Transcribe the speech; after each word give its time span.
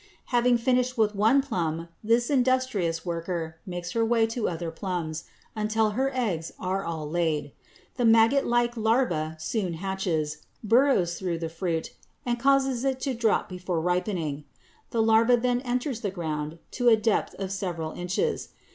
Having 0.33 0.57
finished 0.57 0.97
with 0.97 1.13
one 1.13 1.43
plum, 1.43 1.87
this 2.03 2.31
industrious 2.31 3.05
worker 3.05 3.57
makes 3.67 3.91
her 3.91 4.03
way 4.03 4.25
to 4.25 4.49
other 4.49 4.71
plums 4.71 5.25
until 5.55 5.91
her 5.91 6.09
eggs 6.15 6.51
are 6.57 6.83
all 6.83 7.07
laid. 7.07 7.51
The 7.97 8.03
maggotlike 8.03 8.75
larva 8.75 9.35
soon 9.39 9.73
hatches, 9.73 10.39
burrows 10.63 11.19
through 11.19 11.37
the 11.37 11.49
fruit, 11.49 11.93
and 12.25 12.39
causes 12.39 12.83
it 12.83 12.99
to 13.01 13.13
drop 13.13 13.47
before 13.47 13.79
ripening. 13.79 14.45
The 14.89 15.03
larva 15.03 15.37
then 15.37 15.61
enters 15.61 16.01
the 16.01 16.09
ground 16.09 16.57
to 16.71 16.87
a 16.89 16.95
depth 16.97 17.35
of 17.37 17.51
several 17.51 17.91
inches. 17.91 18.49